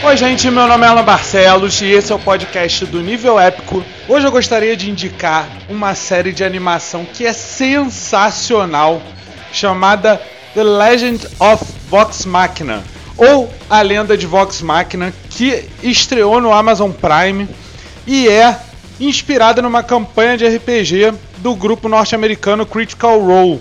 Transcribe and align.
Oi, 0.00 0.16
gente, 0.16 0.48
meu 0.48 0.68
nome 0.68 0.86
é 0.86 0.88
Alan 0.88 1.02
Barcelos 1.02 1.82
e 1.82 1.86
esse 1.86 2.12
é 2.12 2.14
o 2.14 2.20
podcast 2.20 2.86
do 2.86 3.02
Nível 3.02 3.38
Épico. 3.38 3.84
Hoje 4.08 4.24
eu 4.24 4.30
gostaria 4.30 4.76
de 4.76 4.88
indicar 4.88 5.48
uma 5.68 5.92
série 5.96 6.32
de 6.32 6.44
animação 6.44 7.04
que 7.04 7.26
é 7.26 7.32
sensacional, 7.32 9.02
chamada 9.52 10.22
The 10.54 10.62
Legend 10.62 11.26
of 11.40 11.64
Vox 11.90 12.24
Machina, 12.24 12.84
ou 13.16 13.52
A 13.68 13.82
Lenda 13.82 14.16
de 14.16 14.24
Vox 14.24 14.62
Machina, 14.62 15.12
que 15.30 15.68
estreou 15.82 16.40
no 16.40 16.52
Amazon 16.52 16.92
Prime 16.92 17.48
e 18.06 18.28
é 18.28 18.56
inspirada 19.00 19.60
numa 19.60 19.82
campanha 19.82 20.38
de 20.38 20.46
RPG 20.46 21.12
do 21.38 21.56
grupo 21.56 21.88
norte-americano 21.88 22.64
Critical 22.64 23.18
Role 23.18 23.60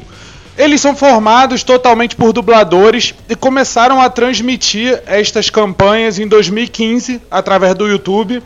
eles 0.57 0.81
são 0.81 0.95
formados 0.95 1.63
totalmente 1.63 2.15
por 2.15 2.33
dubladores 2.33 3.13
e 3.29 3.35
começaram 3.35 4.01
a 4.01 4.09
transmitir 4.09 5.01
estas 5.05 5.49
campanhas 5.49 6.17
em 6.17 6.27
2015 6.27 7.21
através 7.29 7.75
do 7.75 7.87
YouTube, 7.87 8.41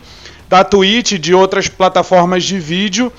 da 0.48 0.62
Twitch 0.62 1.12
de 1.12 1.34
outras 1.34 1.68
plataformas 1.68 2.44
de 2.44 2.58
vídeo. 2.58 3.10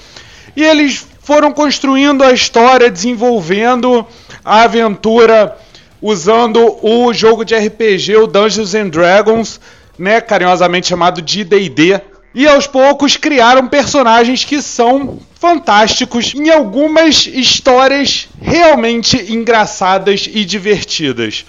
E 0.55 0.63
eles 0.63 1.07
foram 1.21 1.51
construindo 1.51 2.23
a 2.23 2.31
história, 2.31 2.91
desenvolvendo 2.91 4.05
a 4.45 4.61
aventura 4.61 5.57
usando 5.99 6.77
o 6.83 7.11
jogo 7.13 7.43
de 7.43 7.55
RPG, 7.55 8.17
o 8.17 8.27
Dungeons 8.27 8.75
and 8.75 8.89
Dragons, 8.89 9.59
né, 9.97 10.21
carinhosamente 10.21 10.87
chamado 10.87 11.21
de 11.21 11.43
D&D, 11.43 11.99
e 12.33 12.47
aos 12.47 12.65
poucos 12.65 13.15
criaram 13.15 13.67
personagens 13.67 14.43
que 14.43 14.61
são 14.61 15.19
fantásticos 15.39 16.33
em 16.33 16.49
algumas 16.49 17.27
histórias 17.27 18.27
realmente 18.41 19.31
engraçadas 19.31 20.27
e 20.31 20.43
divertidas. 20.43 21.45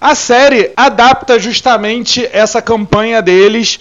A 0.00 0.14
série 0.14 0.72
adapta 0.76 1.38
justamente 1.38 2.28
essa 2.30 2.60
campanha 2.60 3.22
deles 3.22 3.80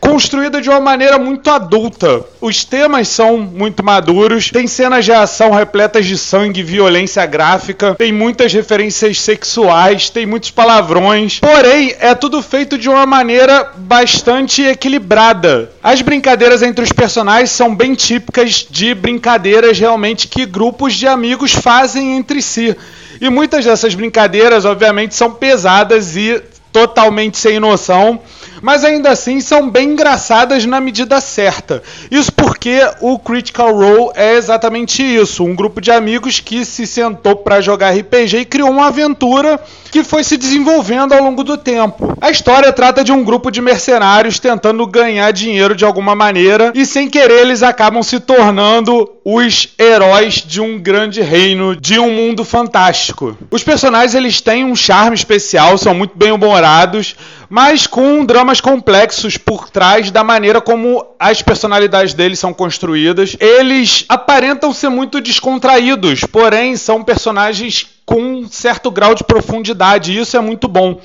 construída 0.00 0.60
de 0.60 0.68
uma 0.68 0.80
maneira 0.80 1.18
muito 1.18 1.50
adulta. 1.50 2.24
Os 2.40 2.64
temas 2.64 3.08
são 3.08 3.38
muito 3.38 3.84
maduros, 3.84 4.50
tem 4.50 4.66
cenas 4.66 5.04
de 5.04 5.12
ação 5.12 5.52
repletas 5.52 6.06
de 6.06 6.16
sangue 6.16 6.62
violência 6.62 7.24
gráfica, 7.26 7.94
tem 7.94 8.12
muitas 8.12 8.52
referências 8.52 9.20
sexuais, 9.20 10.08
tem 10.08 10.26
muitos 10.26 10.50
palavrões, 10.50 11.38
porém 11.38 11.94
é 12.00 12.14
tudo 12.14 12.42
feito 12.42 12.78
de 12.78 12.88
uma 12.88 13.04
maneira 13.04 13.70
bastante 13.76 14.62
equilibrada. 14.62 15.70
As 15.82 16.00
brincadeiras 16.00 16.62
entre 16.62 16.82
os 16.84 16.92
personagens 16.92 17.50
são 17.50 17.74
bem 17.74 17.94
típicas 17.94 18.66
de 18.68 18.94
brincadeiras 18.94 19.78
realmente 19.78 20.26
que 20.26 20.46
grupos 20.46 20.94
de 20.94 21.06
amigos 21.06 21.52
fazem 21.52 22.16
entre 22.16 22.40
si. 22.40 22.76
E 23.20 23.28
muitas 23.28 23.64
dessas 23.64 23.94
brincadeiras, 23.94 24.64
obviamente, 24.64 25.14
são 25.14 25.30
pesadas 25.32 26.16
e 26.16 26.42
totalmente 26.72 27.36
sem 27.36 27.60
noção, 27.60 28.20
mas 28.60 28.84
ainda 28.84 29.10
assim 29.10 29.40
são 29.40 29.68
bem 29.68 29.90
engraçadas 29.90 30.64
na 30.64 30.80
medida 30.80 31.20
certa. 31.20 31.82
Isso 32.10 32.32
porque 32.32 32.80
o 33.00 33.18
Critical 33.18 33.74
Role 33.74 34.10
é 34.14 34.34
exatamente 34.34 35.02
isso, 35.02 35.44
um 35.44 35.54
grupo 35.54 35.80
de 35.80 35.90
amigos 35.90 36.40
que 36.40 36.64
se 36.64 36.86
sentou 36.86 37.36
para 37.36 37.60
jogar 37.60 37.94
RPG 37.94 38.38
e 38.38 38.44
criou 38.44 38.70
uma 38.70 38.88
aventura 38.88 39.60
que 39.90 40.04
foi 40.04 40.22
se 40.22 40.36
desenvolvendo 40.36 41.12
ao 41.12 41.22
longo 41.22 41.42
do 41.42 41.56
tempo. 41.56 42.16
A 42.20 42.30
história 42.30 42.72
trata 42.72 43.02
de 43.02 43.12
um 43.12 43.24
grupo 43.24 43.50
de 43.50 43.60
mercenários 43.60 44.38
tentando 44.38 44.86
ganhar 44.86 45.30
dinheiro 45.32 45.74
de 45.74 45.84
alguma 45.84 46.14
maneira 46.14 46.72
e 46.74 46.86
sem 46.86 47.08
querer 47.08 47.40
eles 47.40 47.62
acabam 47.62 48.02
se 48.02 48.20
tornando 48.20 49.08
os 49.24 49.68
heróis 49.78 50.34
de 50.46 50.60
um 50.60 50.78
grande 50.78 51.20
reino, 51.20 51.76
de 51.76 51.98
um 51.98 52.10
mundo 52.10 52.44
fantástico. 52.44 53.36
Os 53.50 53.62
personagens 53.62 54.14
eles 54.14 54.40
têm 54.40 54.64
um 54.64 54.74
charme 54.74 55.14
especial, 55.14 55.76
são 55.76 55.94
muito 55.94 56.16
bem 56.16 56.32
humorados, 56.32 57.14
mas 57.48 57.86
com 57.86 58.24
dramas 58.24 58.60
complexos 58.60 59.36
por 59.36 59.68
trás 59.68 60.10
da 60.10 60.24
maneira 60.24 60.60
como 60.60 61.04
as 61.18 61.42
personalidades 61.42 62.14
deles 62.14 62.38
são 62.38 62.54
construídas. 62.54 63.36
Eles 63.38 64.04
aparentam 64.08 64.72
ser 64.72 64.88
muito 64.88 65.20
descontraídos, 65.20 66.24
porém 66.24 66.76
são 66.76 67.02
personagens 67.04 67.86
com 68.06 68.20
um 68.20 68.48
certo 68.48 68.90
grau 68.90 69.14
de 69.14 69.22
profundidade, 69.22 70.12
e 70.12 70.18
isso 70.18 70.36
é 70.36 70.40
muito 70.40 70.66
bom. 70.66 71.00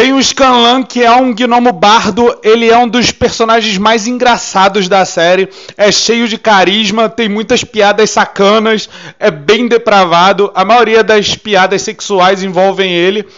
Tem 0.00 0.14
o 0.14 0.22
Scanlan, 0.22 0.82
que 0.82 1.02
é 1.02 1.12
um 1.12 1.34
gnomo 1.34 1.72
bardo. 1.72 2.34
Ele 2.42 2.70
é 2.70 2.78
um 2.78 2.88
dos 2.88 3.10
personagens 3.12 3.76
mais 3.76 4.06
engraçados 4.06 4.88
da 4.88 5.04
série. 5.04 5.46
É 5.76 5.92
cheio 5.92 6.26
de 6.26 6.38
carisma, 6.38 7.06
tem 7.06 7.28
muitas 7.28 7.62
piadas 7.62 8.08
sacanas, 8.08 8.88
é 9.18 9.30
bem 9.30 9.68
depravado. 9.68 10.50
A 10.54 10.64
maioria 10.64 11.04
das 11.04 11.34
piadas 11.36 11.82
sexuais 11.82 12.42
envolvem 12.42 12.90
ele. 12.90 13.28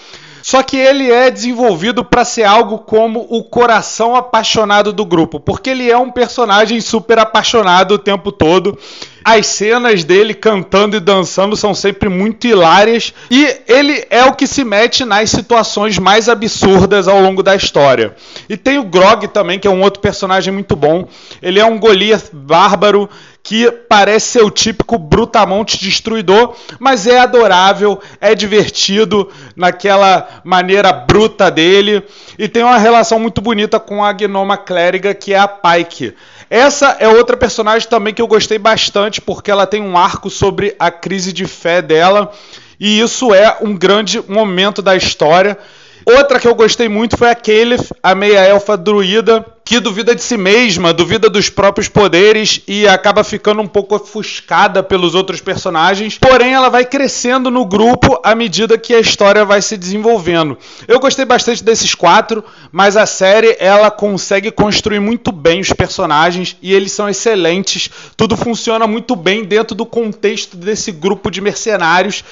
Só 0.40 0.62
que 0.62 0.76
ele 0.76 1.10
é 1.10 1.32
desenvolvido 1.32 2.04
para 2.04 2.24
ser 2.24 2.44
algo 2.44 2.78
como 2.78 3.26
o 3.28 3.42
coração 3.42 4.14
apaixonado 4.14 4.92
do 4.92 5.04
grupo, 5.04 5.40
porque 5.40 5.70
ele 5.70 5.90
é 5.90 5.98
um 5.98 6.12
personagem 6.12 6.80
super 6.80 7.18
apaixonado 7.18 7.94
o 7.94 7.98
tempo 7.98 8.30
todo. 8.30 8.78
As 9.24 9.46
cenas 9.46 10.04
dele 10.04 10.34
cantando 10.34 10.96
e 10.96 11.00
dançando 11.00 11.56
são 11.56 11.74
sempre 11.74 12.08
muito 12.08 12.46
hilárias 12.46 13.12
e 13.30 13.56
ele 13.68 14.04
é 14.10 14.24
o 14.24 14.34
que 14.34 14.46
se 14.46 14.64
mete 14.64 15.04
nas 15.04 15.30
situações 15.30 15.98
mais 15.98 16.28
absurdas 16.28 17.08
ao 17.08 17.20
longo 17.20 17.42
da 17.42 17.54
história. 17.54 18.14
E 18.48 18.56
tem 18.56 18.78
o 18.78 18.84
Grog 18.84 19.28
também, 19.28 19.58
que 19.58 19.68
é 19.68 19.70
um 19.70 19.82
outro 19.82 20.00
personagem 20.00 20.52
muito 20.52 20.74
bom. 20.74 21.08
Ele 21.40 21.60
é 21.60 21.64
um 21.64 21.78
Goliath 21.78 22.30
bárbaro 22.32 23.08
que 23.42 23.70
parece 23.88 24.28
ser 24.28 24.44
o 24.44 24.50
típico 24.50 24.96
brutamonte 24.96 25.78
destruidor, 25.78 26.54
mas 26.78 27.06
é 27.06 27.18
adorável, 27.18 28.00
é 28.20 28.34
divertido 28.34 29.30
naquela 29.56 30.40
maneira 30.44 30.92
bruta 30.92 31.50
dele 31.50 32.04
e 32.38 32.48
tem 32.48 32.62
uma 32.62 32.78
relação 32.78 33.18
muito 33.18 33.40
bonita 33.40 33.80
com 33.80 34.04
a 34.04 34.12
gnoma 34.12 34.56
clériga 34.56 35.12
que 35.12 35.34
é 35.34 35.38
a 35.38 35.48
Pike. 35.48 36.14
Essa 36.48 36.96
é 37.00 37.08
outra 37.08 37.36
personagem 37.36 37.88
também 37.88 38.14
que 38.14 38.22
eu 38.22 38.26
gostei 38.26 38.58
bastante, 38.58 39.20
porque 39.20 39.50
ela 39.50 39.66
tem 39.66 39.82
um 39.82 39.96
arco 39.96 40.28
sobre 40.28 40.76
a 40.78 40.90
crise 40.90 41.32
de 41.32 41.46
fé 41.46 41.80
dela, 41.80 42.30
e 42.78 43.00
isso 43.00 43.32
é 43.32 43.56
um 43.60 43.74
grande 43.74 44.22
momento 44.28 44.82
da 44.82 44.94
história. 44.94 45.58
Outra 46.06 46.40
que 46.40 46.48
eu 46.48 46.54
gostei 46.54 46.88
muito 46.88 47.16
foi 47.16 47.30
a 47.30 47.34
Caliph, 47.34 47.90
a 48.02 48.14
meia-elfa 48.14 48.76
druida, 48.76 49.44
que 49.64 49.78
duvida 49.78 50.14
de 50.14 50.22
si 50.22 50.36
mesma, 50.36 50.92
duvida 50.92 51.30
dos 51.30 51.48
próprios 51.48 51.88
poderes 51.88 52.60
e 52.66 52.86
acaba 52.86 53.22
ficando 53.22 53.62
um 53.62 53.66
pouco 53.66 53.94
ofuscada 53.94 54.82
pelos 54.82 55.14
outros 55.14 55.40
personagens. 55.40 56.18
Porém, 56.18 56.52
ela 56.52 56.68
vai 56.68 56.84
crescendo 56.84 57.50
no 57.50 57.64
grupo 57.64 58.20
à 58.24 58.34
medida 58.34 58.76
que 58.76 58.94
a 58.94 59.00
história 59.00 59.44
vai 59.44 59.62
se 59.62 59.76
desenvolvendo. 59.76 60.58
Eu 60.88 60.98
gostei 60.98 61.24
bastante 61.24 61.62
desses 61.62 61.94
quatro, 61.94 62.44
mas 62.72 62.96
a 62.96 63.06
série 63.06 63.56
ela 63.60 63.90
consegue 63.90 64.50
construir 64.50 65.00
muito 65.00 65.30
bem 65.30 65.60
os 65.60 65.72
personagens 65.72 66.56
e 66.60 66.74
eles 66.74 66.92
são 66.92 67.08
excelentes. 67.08 67.88
Tudo 68.16 68.36
funciona 68.36 68.86
muito 68.86 69.14
bem 69.14 69.44
dentro 69.44 69.76
do 69.76 69.86
contexto 69.86 70.56
desse 70.56 70.90
grupo 70.90 71.30
de 71.30 71.40
mercenários 71.40 72.24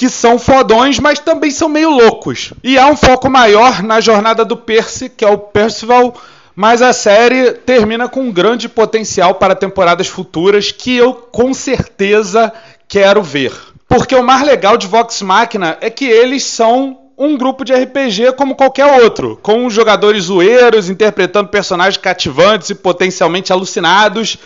que 0.00 0.08
são 0.08 0.38
fodões, 0.38 0.98
mas 0.98 1.18
também 1.18 1.50
são 1.50 1.68
meio 1.68 1.90
loucos. 1.90 2.54
E 2.64 2.78
há 2.78 2.86
um 2.86 2.96
foco 2.96 3.28
maior 3.28 3.82
na 3.82 4.00
jornada 4.00 4.46
do 4.46 4.56
Percy, 4.56 5.10
que 5.10 5.22
é 5.22 5.28
o 5.28 5.36
Percival, 5.36 6.14
mas 6.56 6.80
a 6.80 6.90
série 6.94 7.52
termina 7.52 8.08
com 8.08 8.22
um 8.22 8.32
grande 8.32 8.66
potencial 8.66 9.34
para 9.34 9.54
temporadas 9.54 10.06
futuras 10.06 10.72
que 10.72 10.96
eu 10.96 11.12
com 11.12 11.52
certeza 11.52 12.50
quero 12.88 13.22
ver. 13.22 13.52
Porque 13.86 14.14
o 14.14 14.22
mais 14.22 14.42
legal 14.42 14.78
de 14.78 14.86
Vox 14.86 15.20
Machina 15.20 15.76
é 15.82 15.90
que 15.90 16.06
eles 16.06 16.44
são 16.44 16.98
um 17.18 17.36
grupo 17.36 17.62
de 17.62 17.74
RPG 17.74 18.32
como 18.38 18.54
qualquer 18.54 19.02
outro, 19.02 19.38
com 19.42 19.68
jogadores 19.68 20.24
zoeiros 20.24 20.88
interpretando 20.88 21.50
personagens 21.50 21.98
cativantes 21.98 22.70
e 22.70 22.74
potencialmente 22.74 23.52
alucinados 23.52 24.38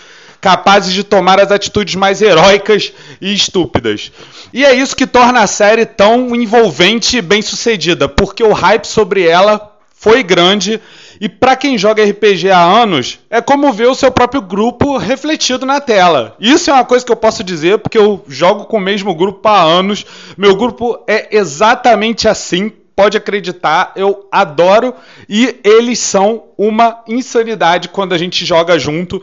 capazes 0.44 0.92
de 0.92 1.02
tomar 1.02 1.40
as 1.40 1.50
atitudes 1.50 1.94
mais 1.94 2.20
heróicas 2.20 2.92
e 3.18 3.32
estúpidas. 3.32 4.12
E 4.52 4.62
é 4.62 4.74
isso 4.74 4.94
que 4.94 5.06
torna 5.06 5.40
a 5.40 5.46
série 5.46 5.86
tão 5.86 6.36
envolvente 6.36 7.16
e 7.16 7.22
bem 7.22 7.40
sucedida, 7.40 8.10
porque 8.10 8.44
o 8.44 8.52
hype 8.52 8.84
sobre 8.84 9.26
ela 9.26 9.74
foi 9.94 10.22
grande 10.22 10.78
e 11.18 11.30
para 11.30 11.56
quem 11.56 11.78
joga 11.78 12.04
RPG 12.04 12.50
há 12.50 12.60
anos, 12.60 13.20
é 13.30 13.40
como 13.40 13.72
ver 13.72 13.86
o 13.86 13.94
seu 13.94 14.10
próprio 14.10 14.42
grupo 14.42 14.98
refletido 14.98 15.64
na 15.64 15.80
tela. 15.80 16.36
Isso 16.38 16.70
é 16.70 16.74
uma 16.74 16.84
coisa 16.84 17.06
que 17.06 17.10
eu 17.10 17.16
posso 17.16 17.42
dizer 17.42 17.78
porque 17.78 17.96
eu 17.96 18.22
jogo 18.28 18.66
com 18.66 18.76
o 18.76 18.80
mesmo 18.80 19.14
grupo 19.14 19.48
há 19.48 19.62
anos. 19.62 20.04
Meu 20.36 20.54
grupo 20.54 21.02
é 21.06 21.34
exatamente 21.34 22.28
assim, 22.28 22.70
pode 22.96 23.16
acreditar, 23.16 23.92
eu 23.96 24.26
adoro 24.30 24.94
e 25.28 25.60
eles 25.64 25.98
são 25.98 26.44
uma 26.56 27.02
insanidade 27.08 27.88
quando 27.88 28.12
a 28.12 28.18
gente 28.18 28.44
joga 28.44 28.78
junto. 28.78 29.22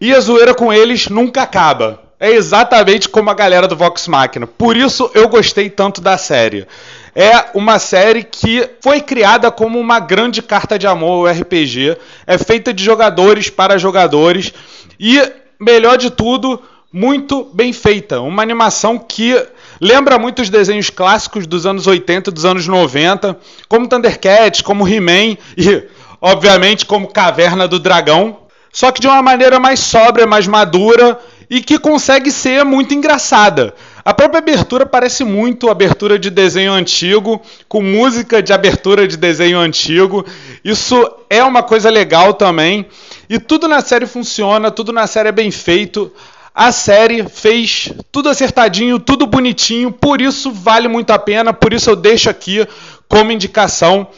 E 0.00 0.14
a 0.14 0.20
zoeira 0.20 0.54
com 0.54 0.72
eles 0.72 1.08
nunca 1.08 1.42
acaba. 1.42 2.00
É 2.18 2.30
exatamente 2.30 3.08
como 3.08 3.30
a 3.30 3.34
galera 3.34 3.66
do 3.66 3.76
Vox 3.76 4.06
Machina. 4.06 4.46
Por 4.46 4.76
isso 4.76 5.10
eu 5.14 5.28
gostei 5.28 5.70
tanto 5.70 6.00
da 6.00 6.18
série. 6.18 6.66
É 7.14 7.46
uma 7.54 7.78
série 7.78 8.22
que 8.22 8.68
foi 8.80 9.00
criada 9.00 9.50
como 9.50 9.78
uma 9.78 9.98
grande 9.98 10.42
carta 10.42 10.78
de 10.78 10.86
amor 10.86 11.28
ao 11.28 11.34
RPG. 11.34 11.96
É 12.26 12.38
feita 12.38 12.72
de 12.72 12.84
jogadores 12.84 13.48
para 13.50 13.78
jogadores. 13.78 14.52
E, 14.98 15.18
melhor 15.58 15.96
de 15.96 16.10
tudo, 16.10 16.62
muito 16.92 17.48
bem 17.54 17.72
feita. 17.72 18.20
Uma 18.20 18.42
animação 18.42 18.98
que 18.98 19.34
lembra 19.80 20.18
muito 20.18 20.42
os 20.42 20.50
desenhos 20.50 20.90
clássicos 20.90 21.46
dos 21.46 21.66
anos 21.66 21.86
80 21.86 22.30
dos 22.30 22.44
anos 22.44 22.66
90, 22.66 23.38
como 23.68 23.88
Thundercats, 23.88 24.60
como 24.60 24.86
He-Man 24.86 25.36
e 25.56 25.84
obviamente 26.20 26.84
como 26.84 27.08
Caverna 27.08 27.66
do 27.66 27.78
Dragão, 27.78 28.38
só 28.72 28.92
que 28.92 29.00
de 29.00 29.06
uma 29.06 29.22
maneira 29.22 29.58
mais 29.58 29.80
sóbria, 29.80 30.26
mais 30.26 30.46
madura 30.46 31.18
e 31.48 31.60
que 31.60 31.78
consegue 31.78 32.30
ser 32.30 32.64
muito 32.64 32.94
engraçada. 32.94 33.74
A 34.04 34.14
própria 34.14 34.38
abertura 34.38 34.86
parece 34.86 35.24
muito 35.24 35.68
abertura 35.68 36.18
de 36.18 36.30
desenho 36.30 36.72
antigo, 36.72 37.42
com 37.68 37.82
música 37.82 38.40
de 38.40 38.52
abertura 38.52 39.06
de 39.06 39.16
desenho 39.16 39.58
antigo. 39.58 40.24
Isso 40.64 40.96
é 41.28 41.42
uma 41.42 41.62
coisa 41.62 41.90
legal 41.90 42.34
também. 42.34 42.86
E 43.28 43.38
tudo 43.38 43.66
na 43.66 43.80
série 43.80 44.06
funciona, 44.06 44.70
tudo 44.70 44.92
na 44.92 45.06
série 45.06 45.28
é 45.28 45.32
bem 45.32 45.50
feito. 45.50 46.12
A 46.54 46.72
série 46.72 47.28
fez 47.28 47.92
tudo 48.10 48.28
acertadinho, 48.28 48.98
tudo 48.98 49.26
bonitinho, 49.26 49.92
por 49.92 50.20
isso 50.20 50.50
vale 50.50 50.88
muito 50.88 51.10
a 51.10 51.18
pena, 51.18 51.52
por 51.52 51.72
isso 51.72 51.90
eu 51.90 51.96
deixo 51.96 52.28
aqui 52.28 52.66
como 53.08 53.32
indicação 53.32 54.08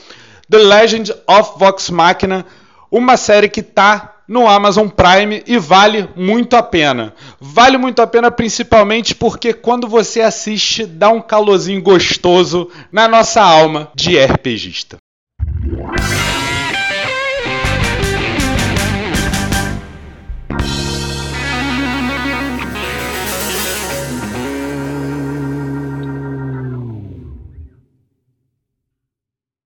The 0.50 0.58
Legend 0.58 1.14
of 1.26 1.52
Vox 1.58 1.90
Machina, 1.90 2.44
uma 2.90 3.16
série 3.16 3.48
que 3.48 3.60
está 3.60 4.12
no 4.26 4.48
Amazon 4.48 4.88
Prime 4.88 5.42
e 5.46 5.58
vale 5.58 6.08
muito 6.16 6.56
a 6.56 6.62
pena. 6.62 7.14
Vale 7.40 7.76
muito 7.76 8.00
a 8.00 8.06
pena 8.06 8.30
principalmente 8.30 9.14
porque 9.14 9.52
quando 9.52 9.86
você 9.86 10.20
assiste 10.20 10.86
dá 10.86 11.10
um 11.10 11.20
calorzinho 11.20 11.82
gostoso 11.82 12.70
na 12.90 13.06
nossa 13.06 13.42
alma 13.42 13.90
de 13.94 14.18
RPGista. 14.18 15.01